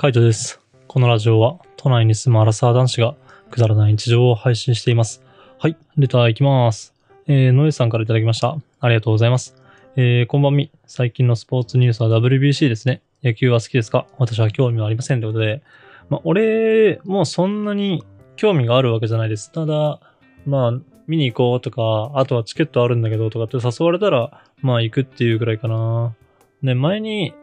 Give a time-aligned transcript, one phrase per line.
[0.00, 0.62] カイトです。
[0.88, 3.16] このラジオは都内に住むアラサー男子が
[3.50, 5.22] くだらない日常を配信しています。
[5.58, 6.94] はい、レターいきます。
[7.26, 8.56] えー、ノエさんからいただきました。
[8.80, 9.62] ありがとうございます。
[9.96, 10.70] えー、こんばんみ。
[10.86, 13.02] 最近のスポーツニュースは WBC ですね。
[13.22, 14.06] 野球は好きですか？
[14.16, 15.62] 私は興味はありませんということで、
[16.08, 18.02] まあ、俺もそんなに
[18.36, 19.52] 興味があるわけじゃないです。
[19.52, 20.00] ただ、
[20.46, 20.72] まあ、
[21.08, 26.14] 見に行こうとか、あとはチケットあるんだけどとかって誘われたら、まあ行くっていうぐらいかな。
[26.62, 27.34] ね、前に、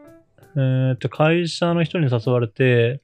[0.56, 3.00] えーっと、会社の人に誘われて、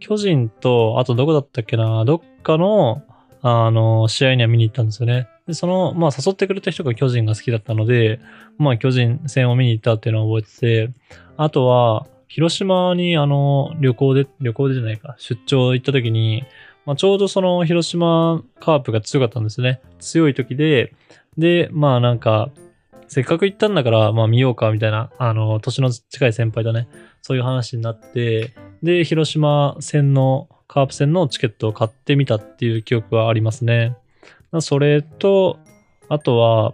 [0.00, 3.02] 巨人と、あとどこだったっけな、どっかの、
[3.40, 5.28] あの、試合には見に行ったんですよね。
[5.46, 8.20] で、その、まあ誘ってくれた人が巨人が好きだったので、
[8.58, 10.94] まあ巨人戦を見に行ったっていうのを覚えてて、
[11.36, 16.44] あとは、広島にあの、旅行で、旅行でじゃないか、出張行った時に、
[16.86, 19.80] まあちょうどその広島カープが強かったんですね。
[19.98, 20.92] 強い時で、
[21.36, 22.50] で、まあなんか、
[23.12, 26.88] せっかく行ったんだから、まあ見ようか、みたいな、あの、年の近い先輩だね。
[27.20, 33.98] そういう話になって、で、広島戦の、カープ戦のチケットを買ってみたっていう記憶はありますね。
[34.60, 35.58] それと、
[36.08, 36.72] あとは、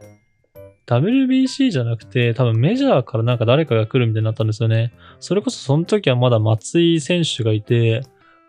[0.87, 4.93] WBC じゃなくて、多分メジャーからなんか誰かが来るみたいになったんですよね。
[5.19, 8.03] それこそその時はまだ松井選手がいて、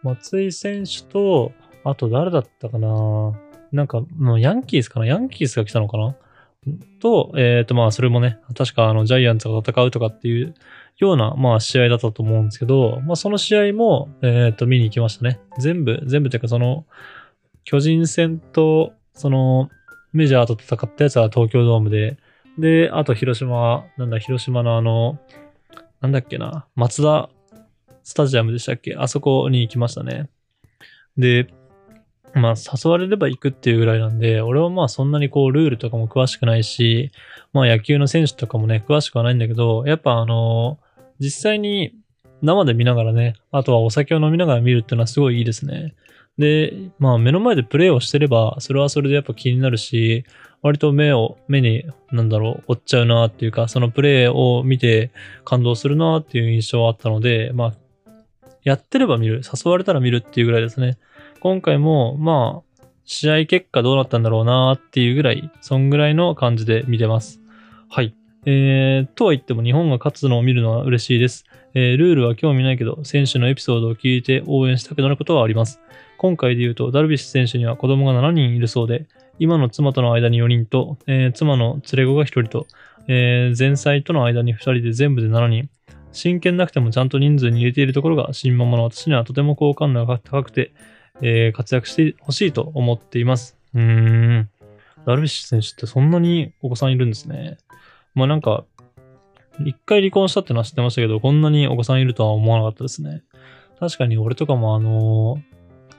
[0.04, 1.54] 松井選手と、
[1.84, 3.34] あと誰だったかな
[3.72, 5.08] なんか、もうヤンキースかな？
[5.08, 6.16] ヤンキースが来たのかな？
[7.00, 10.54] と、えっ、と、まあ、それもね、確かあの、ジャイアンツが戦うとかっていう
[10.98, 15.40] ような、まあ、試合だったと思うんですけど、まあ、その試合も、えっ、と、見に行きましたね。
[15.60, 16.86] 全部、全部というか、その、
[17.64, 19.70] 巨人戦と、その、
[20.12, 22.18] メジャーと戦ったやつは東京ドームで、
[22.58, 25.20] で、あと広島、なんだ、広島のあの、
[26.02, 27.30] なんだっけな、松田
[28.04, 28.96] スタジアムでしたっけ？
[28.96, 30.30] あそこに行きましたね。
[31.16, 31.48] で、
[32.36, 37.12] まあ、誘われれば行くっていうぐらいなんで、俺はまあそんなにこうルールとかも詳しくないし、
[37.54, 40.80] まあ野球の選手とかもね、詳しくはないんだけど、やっぱあの
[41.20, 41.94] 実際に
[42.42, 45.96] 生で見ながらね、あとはお酒を飲みながら見るっていうのはすごいいいですね。
[46.38, 50.24] で、まあ目の前でプレーをしてれば、それはそれでやっぱ気になるし、
[50.62, 55.12] 割と目を、目に、なんだろう、追っちゃうなっていうか、そのプレーを見て
[55.46, 57.74] 感動するなっていう印象はあったので、まあ、
[58.64, 60.98] やってれば見る、誘われたら見るっていうぐらいですね。
[61.40, 67.40] 今回も、まあ、試合結果どうなったんだろうなっていうぐらい、そんぐらいの感じで見てます。
[67.90, 68.14] はい。
[68.46, 71.46] えー、とは言っても日本が勝つのを見るのは嬉しいです。
[71.74, 75.80] えー、ルールは興味ないけど、選手のエピソードを聞いて応援したくなることはあります。
[76.18, 79.08] 今回で言うと、ダルビッシュ選手には子供が7人いるそうで、
[79.40, 82.68] 今の妻との間に4人と、えー、妻の連れ子が1人と、
[83.08, 85.70] えー、前妻との間に2人で全部で7人。
[86.12, 90.74] 真剣なくてもちゃんと人数に入れているところが、新ママの私にはとても好感度が高くて、
[91.22, 93.58] えー、活躍してほしいと思っています。
[93.74, 94.50] うん。
[95.06, 97.58] ダルビッシュ選手ってそんなにお子さんいるんですね。
[98.16, 98.66] まあなんか、
[99.66, 103.24] 一回離婚したってのは知ってましたけど、こんなにお子さんいるとは思わなかったですね。
[103.80, 105.50] 確かに俺とかもあのー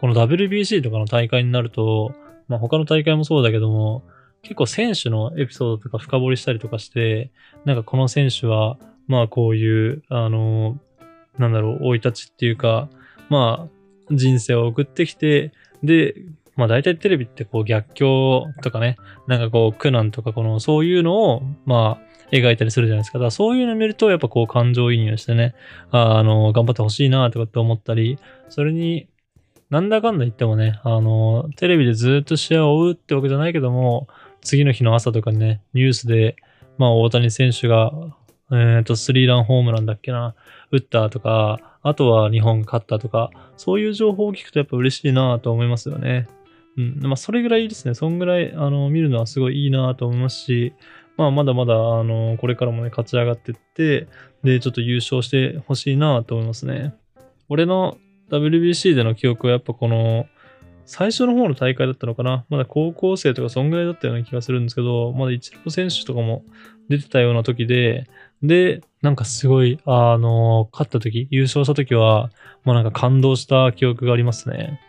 [0.00, 2.14] この WBC とかの大会になると、
[2.48, 4.02] まあ他の大会もそうだけども、
[4.40, 7.30] 結構選手のエピソードとか深掘りしたりとかして、
[7.66, 8.78] なんかこの選手は、
[9.08, 12.88] まあこういう、あのーなんだろう、生い立ちっていうか、
[13.28, 13.79] まあ
[14.10, 16.14] 人生を送ってきて、で、
[16.56, 23.18] まあ大体テレビってこう逆境とかね、なんかこう苦難とかこのそういうのを、まあ描いたりするじゃないですか。
[23.18, 25.54] だからそういうのを見るとやっぱこう感情移入してね、
[25.90, 29.08] ああの、頑張ってほしいなとかって思ったり、それに、
[29.68, 34.08] なんだかんだ言ってもね、あの、テレビでずっと試合を追うってわけじゃないけども、
[34.42, 36.36] 次の日の朝とかにね、ニュースで、
[36.78, 37.92] まあ大谷選手が、
[38.52, 40.34] えっ、と、スリーランホームランだっけな、
[40.70, 46.28] 打ったとか、あとは日本勝ったとか、そういう情報を聞くとやっぱ嬉しいなと思いますよね。
[46.76, 47.00] うん。
[47.02, 47.94] まあ、それぐらいですね。
[47.94, 50.72] そんぐらい、あの、見るのはすごいいいなと思いますし、
[51.16, 54.06] まあ、まだまだ、あの、これからもね、勝ち上がってって、
[54.42, 56.94] で、ちょっと優勝してほしいなと思いますね。
[57.48, 57.98] 俺の
[58.30, 60.26] WBC での記憶はやっぱこの、
[60.86, 66.42] 最初の方の大会だったのかなまだ高校生とかそんぐらいだったような気がするんですけど、まだ一郎選手とかも
[66.88, 68.08] 出てたような時で、
[68.42, 72.30] で、なんかすごい、あの、勝った時、優勝した時は、
[72.64, 74.80] もうなんか感動した記憶がありますね。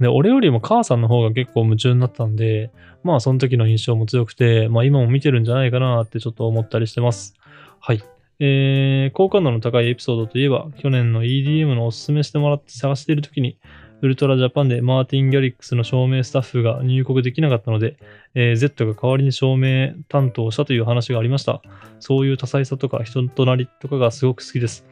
[0.00, 2.70] で、俺よりも母さんの方が結構夢中になったんで、
[3.02, 7.34] まあその時の印象も強くて、まあ今も見てるんじゃないかなってちょっと思ったりしてます。
[7.80, 8.02] はい。
[8.38, 13.56] えー、好感度の高いエピソードといえば、去年の EDM のおすすめしてもらって探している時に、
[14.02, 17.96] ウルトラジャパンでマーティン・ギャリックスの照明スタッフが入国できなかったので、
[18.34, 21.62] えー Z が代わりに照明担当したという話がありました。
[21.98, 24.86] そういう多彩さとか人となりとかがすごく好きです。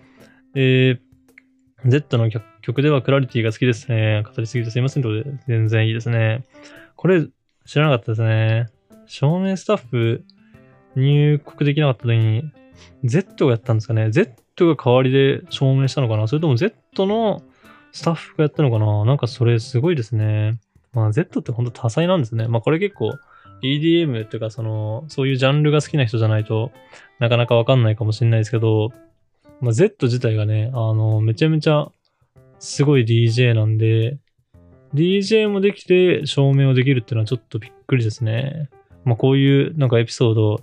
[0.54, 1.14] えー
[1.86, 2.30] Z の
[2.62, 4.22] 曲ではクラリティが好きですね。
[4.22, 6.42] 語りすぎてすいませんとで、全然いいですね。
[6.96, 7.26] これ、
[7.66, 8.68] 知らなかったですね。
[9.06, 10.24] 照明スタッフ
[10.96, 12.50] 入国できなかった時に、
[13.04, 14.10] Z がやったんですかね。
[14.10, 14.34] Z
[14.66, 17.42] が代わりで証明したのかなそれとも Z の
[17.94, 19.04] スタッフがやったのかな？
[19.04, 20.58] なんかそれすごいですね。
[20.92, 22.48] まあ Z って本当多彩なんですね。
[22.48, 23.12] まあこれ結構
[23.62, 26.72] EDM っていうかその、そういうジャンルが好きな人じゃないと
[27.20, 28.90] なかなかわかんないかもしれないですけど、
[29.60, 31.88] まあ Z 自体がね、あの、めちゃめちゃ
[32.58, 34.18] すごい DJ なんで、
[34.92, 38.70] DJ もできて証明をできるっていうのはちょっとびっくりですね。
[39.04, 40.60] まあこういうなんかエピソード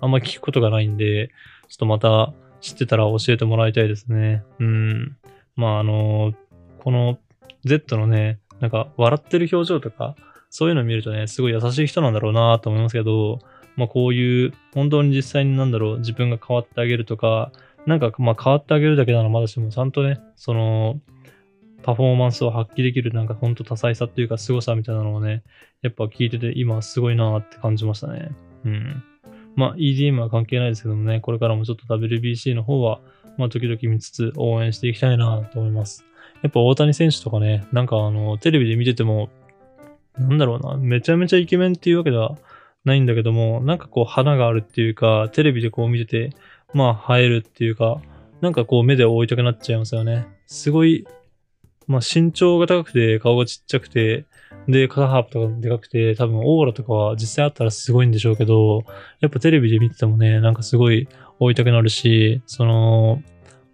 [0.00, 1.28] あんま聞くことがないんで、
[1.68, 4.42] ちょっとまた知ってたら教えてもらいたいですね。
[4.58, 5.16] うん。
[5.54, 6.34] まああの、
[6.82, 7.18] この
[7.64, 10.16] Z のね、なんか笑ってる表情とか、
[10.50, 13.38] そういうの見るとね、すごい優しい人なんだろうなと思いますけど、
[13.76, 17.52] まあこういう本当に実際になんだろう、自分が変わってあげるとか、
[17.86, 21.00] なんかまあ変わってあげるだけならまだしも、ちゃんとね、その、
[21.82, 25.42] パフォーマンスを発揮できるなんかほんと多彩さっていうか凄さみたいなのをね、
[25.82, 28.30] やっぱ聞いてて今すごいなって感じましたね。
[28.64, 29.02] うん。
[29.56, 33.00] まあ EDM は関係ないですけどもね、これからもちょっと WBC の方は、
[33.36, 36.04] まあ時々見つつ応援していきたいなと思います。
[36.42, 39.30] やっぱ大谷選手とかね、なんかあの、テレビで見てても、
[40.18, 42.36] なんだろうな、めちゃめちゃイケメンっていうわけでは
[42.84, 46.36] ないんだけども、なんかこう花があるっていうか、テレビでこう見てて、
[46.74, 48.00] まあ映えるっていうか、
[48.40, 50.26] なんかこう目で追いたくなっちゃいますよね。
[50.46, 51.06] すごい
[51.86, 54.24] まあ身長が高くて顔がちっちゃくて、
[54.68, 58.84] で、肩幅とかでかくて、多分オーラとかは実際あったらすごいんでしょうけど、
[59.20, 61.08] やっぱテレビで見ててもね、なんかすごい
[61.40, 63.22] 追いたくなるし、その、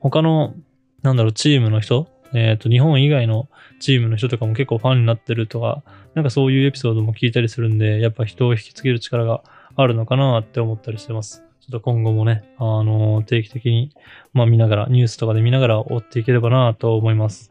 [0.00, 0.54] 他の、
[1.02, 3.48] なんだろう、チームの人、えっ、ー、と、日本以外の
[3.80, 5.82] チームの人とかも結構ファンになってるとか、
[6.14, 9.42] なんかそういうエピソードも聞いたりするんで、やっぱ人を引きつける力が
[9.76, 11.44] あるのかなって思ったりしてます。
[11.60, 13.92] ちょっと今後もね、あのー、定期的に、
[14.32, 17.50] まあ見ながら、ニュースとかで見ながら追っていければなと思います。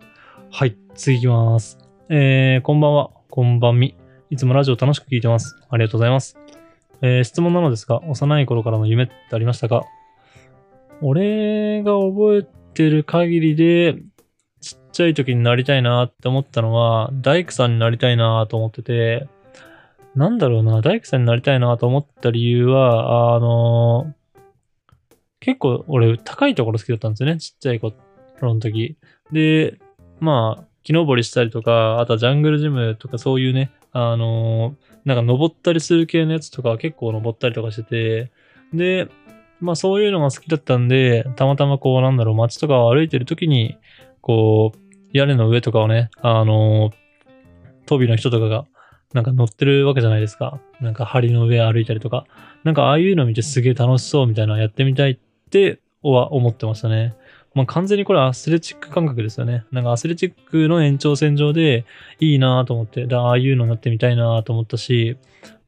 [0.52, 1.78] はい、次行きます。
[2.10, 3.96] えー、こんばんは、こんばんみ。
[4.30, 5.56] いつもラジオ楽しく聞いてます。
[5.70, 6.38] ありがとうございます。
[7.02, 9.86] えー、質問なのですが、幼い頃からの夢ってありましたか？
[11.02, 13.96] 俺が覚えてる限りで、
[14.98, 19.30] ちっちゃい時になりたいなって思ったのは、大工さんになりたいなと思ってて、
[20.16, 24.12] なんだろうな、大工さんになりたいなと思った理由は、あの、
[25.40, 27.94] 結構俺高いところ好きだったんですよね、ちっちゃい頃
[28.42, 28.98] の時。
[29.32, 29.78] で、
[30.20, 38.32] まあ、木登りしたりとか、あとはジャングルジムとかそういうね、あの、なんか登ったりする系のやつとか結構登ったりとかしてて、
[38.74, 39.10] で、
[39.60, 43.78] まあそういうのが好きだったんで、たまたまこうなんだろう、街とかを歩いてる時に、
[44.22, 46.94] こう、屋根の上とかをね、あのー、
[47.86, 48.66] 飛びの人とかが、
[49.14, 50.60] なんか乗ってるわけじゃないですか。
[50.82, 52.26] なんか梁の上歩いたりとか。
[52.64, 55.18] なんかああいうの見てすげえ楽しそうみたいなやってみたいっ
[55.50, 57.16] ては思ってましたね。
[57.54, 59.64] まあ、完全にこれアスレチック感覚ですよね。
[59.72, 61.86] なんかアスレチックの延長線上で
[62.20, 65.18] いいなと思って、だああいうのになってみたいなと思ったし、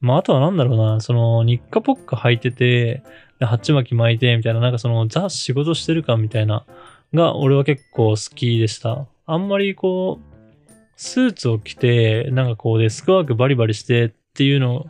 [0.00, 3.02] まあ、あとはなんだろうな、その、日課ポッカ履いてて、
[3.38, 6.64] で、鉢巻き巻いて、みたいな、なんかその、ザ仕事してる感みたいな、
[7.12, 9.06] が、俺は結構好きでした。
[9.32, 14.86] あんまりこう、スーツを着て、なんかこうデスクワークバリバリしてっていうの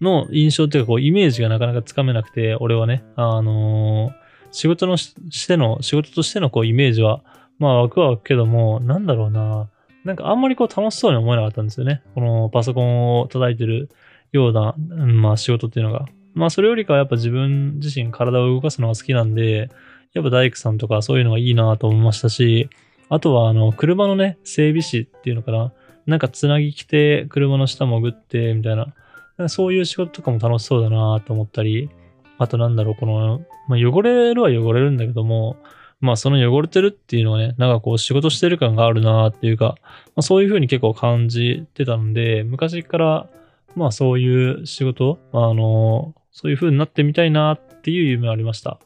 [0.00, 4.24] の印象っていうか、こう、イメージがなかなかつかめなくて、俺はね、あのー
[4.54, 5.12] 仕事のし
[5.48, 7.24] ての、仕事としてのこうイメージは、
[7.58, 9.68] まあ湧くは湧くけども、なんだろうな。
[10.04, 12.02] なんかあんまりこう楽しそうに思えなかったんですよね。
[12.14, 13.90] このパソコンを叩いてる
[14.30, 14.76] ような、
[15.06, 16.06] まあ仕事っていうのが。
[16.34, 19.70] まあそれよりかはやっぱ自分自身体を動かすのが好きなんで、
[20.12, 22.70] やっぱ大工さんとかそういうのがいいなと思いましたし、
[23.14, 25.72] あとはあの、車のね、整備士っていうのかな。
[26.04, 29.48] なんかつなぎ着て、車の下潜って、みたいな。
[29.48, 31.90] そういう仕事とかも楽しそうだなと思ったり、
[32.38, 35.56] あとなんだろう、この、まあ、汚れるは汚れるんだけども、
[36.00, 43.30] まあその汚れてるっていうのはね、なんかこう仕事してる感があるなっていうか、まあ、そういう風に結構感じてたんで、昔から
[43.76, 48.80] まあそういう仕事、あの、そういう風になってみたいなっていう夢ありました。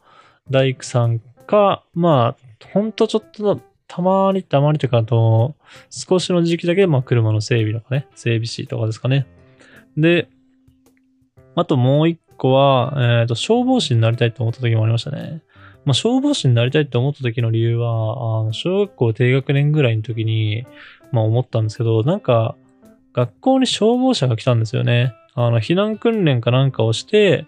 [0.51, 5.57] 大工さんか、まあ、ほんとちょっとたまにたまにというか、あと、
[5.91, 9.27] 少しの時期だけ、まあ車の整備とかね、整備士とかですかね。
[9.97, 10.29] で、
[11.55, 15.43] あともう一個は、えっ、ー、と、消防士になりたいと思った時もありましたね。
[15.85, 20.67] まあ、消防士になりたいって思った時の理由は、あの小学校低学年ぐらいの時に、
[21.11, 22.57] まあ思ったんですけど、なんか、
[23.15, 25.15] 学校に消防車が来たんですよね。
[25.35, 27.47] あの、避難訓練かなんかをして、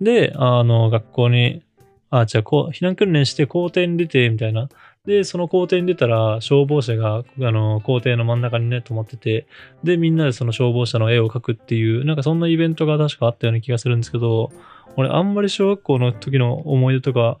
[0.00, 1.62] で、あの、学校に、
[2.10, 4.68] あ、じゃあ、こう、避難訓練して校庭に出て、みたいな。
[5.04, 9.48] で、その校庭に出たら、消防車が、あの、校庭の真ん中にね、止まってて、
[9.82, 14.52] で、みんなでその消防車の絵を描くっていう、なんかそんなイベントが確かあったような気がするんですけど、
[14.96, 17.38] 俺、あんまり小学校の時の思い出とか、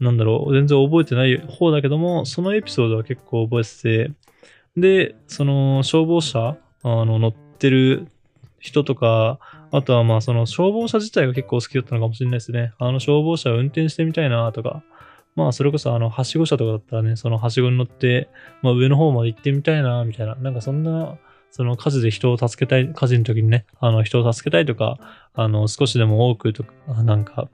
[0.00, 4.10] なんだろう、全然覚えてない方だけども、そのエピソードは結構覚えてて、
[4.76, 8.08] で、その消防車、あの、乗ってる
[8.58, 9.38] 人とか、
[9.70, 12.72] あとはまあその消防車自体が結構好きだったのかもしれないですね。
[12.78, 14.82] あの消防車を運転してみたいなとか、
[15.36, 18.28] まあ、それこそ、あの、はしご車とかだったらね、そのはしごに乗って、
[18.62, 20.36] まあ、上の方まで行ってみたいな、みたいな。
[20.36, 21.16] なんかそんな、
[21.50, 24.98] その火事で人を助けたい、火事の時にね、あの、人を助けたいとか、
[25.34, 26.72] あの、少しでも多くとか、
[27.02, 27.48] なんか、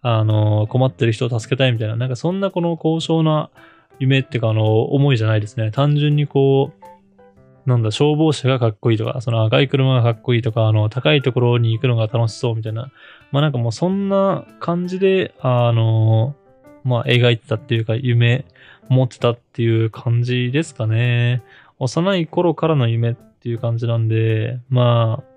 [0.00, 3.50] あの、困ってる人を助けたいみたいな、なんかそんなこの高尚な
[3.98, 5.70] 夢っていうか、あの、思いじゃないですね。
[5.70, 12.92] 単純にこう、なんだ、消防車がかっこいいとか、その赤い車がかっこいいとか、あの、高いところに行くのが楽しそうみたいな。
[13.32, 16.36] まあなんかもうそんな感じで、あの、
[16.86, 18.44] まあ描いてたっていうか、夢
[18.88, 21.42] 持ってたっていう感じですかね。
[21.78, 25.36] 幼い頃からの夢っていう感じなんで、まあ、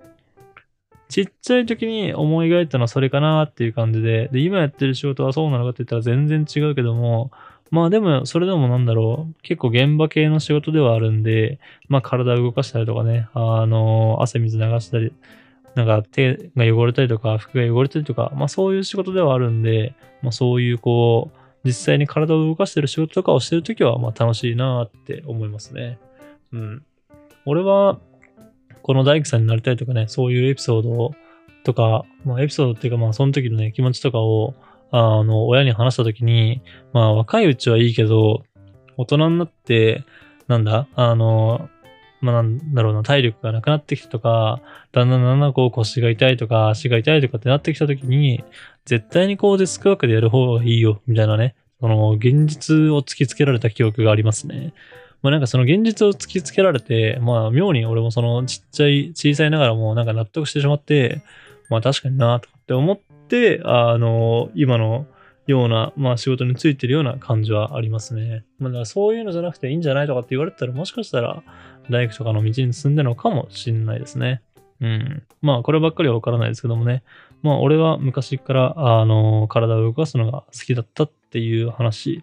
[1.08, 7.32] ちっちゃい時に思い描いたのはそれかなっていう感じで、で、今やってる仕事はそうなのかって言ったら全然違うけども、
[7.70, 15.12] まあでも、それでもなんだろう、結構現場系の仕事ではあるんで、まあ体を動かしたりとかね、あの、汗水流したり、
[15.74, 25.98] なんか手が汚れたりとか、服が汚れたりとか、まあそういう仕事ではあるんで、まあそういうこう、実際に体を動かしてる仕事とかをしてるときは、まあ楽しいなって思いますね。
[26.52, 26.84] うん。
[27.44, 27.98] 俺は、
[28.82, 31.14] この大工さんになりたいとかね、そういうエピソード
[31.64, 34.54] とか、まあエピソードっていうかまあその時のね、気持ちとかを、
[34.90, 36.62] あの、親に話したときに、
[36.92, 38.42] まあ若いうちはいいけど、
[38.96, 40.04] 大人になって、
[40.48, 41.68] なんだ、あの、
[42.20, 44.60] まあなんだろうな、体力がなくなってきたとか、
[44.92, 48.44] だんだんだんだんこう腰が痛いとか、足が痛いとかってなってきたときに、
[48.84, 54.72] 絶対にこうデスクワークでやる方がいいよ、みたいなね、その現実を突きつけられた記憶がありますね。
[55.22, 61.22] まあなんかその現実を突きつけられて、まあ妙に俺もそのちっちゃい、小さいながらもなんか納得してしまって、
[61.68, 65.06] まあ確かになとかって思って、あの、今の
[65.46, 68.44] ような、まあ仕事についてるような感じはありますね。
[68.58, 71.42] まあだからそういうのじゃなくていいんじゃないとかって言われたらもしかしたら
[71.90, 74.42] 大工とかの道に進んでるのかもしんないですね。
[74.80, 75.22] うん。
[75.42, 77.02] まあこればっかりはわからないですけどもね。
[77.42, 82.22] まあ俺は昔からあの体を動かすのが好きだったっていう話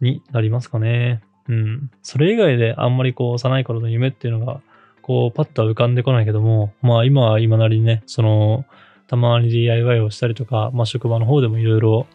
[0.00, 1.22] になりますかね。
[1.48, 1.90] うん。
[2.02, 4.60] それ以外であんまりこう幼い頃の夢っていうのが
[5.02, 8.64] こうパッとは浮かんでこないけども、まあ今は今なりにね、その
[9.06, 12.06] たまに DIY をしたりとか、まあ職場の方でもいろいろ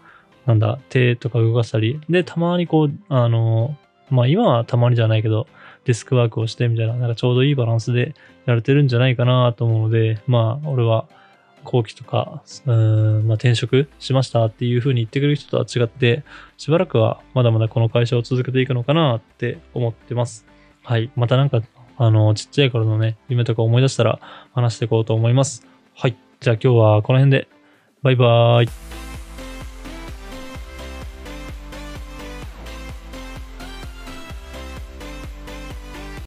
[0.46, 3.78] なんだ、手とか動かしたり、で、たまにこう、あの、
[4.10, 5.48] まあ今はたまにじゃないけど、
[5.86, 8.14] デスクワークをしてみたいな、なんかちょうどいいバランスで
[8.46, 11.08] やれてるんじゃないかなと思うので、まあ俺は
[11.64, 16.24] 後期とか、うん、まあ転職しましたっていう風に言ってくれる人とは違って、
[16.58, 20.46] しばらくはまだまだこの会社を続けていくのかなって思ってます。
[20.84, 21.12] はい。
[21.16, 21.62] またなんか、
[21.98, 24.20] あの、ちっちゃい頃のね、夢とか思い出したら
[24.54, 25.66] 話していこうと思います。
[25.96, 26.18] はい。
[26.40, 27.48] じゃあ今日はこの辺で。
[28.02, 28.93] バイバーイ。